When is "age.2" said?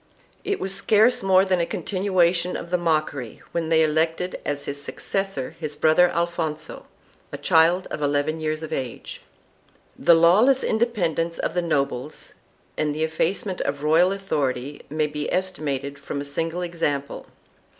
8.73-9.19